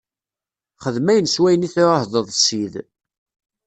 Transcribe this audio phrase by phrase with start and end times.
[0.83, 2.73] Xdem ayen s wayen i tɛuhdeḍ Ssid.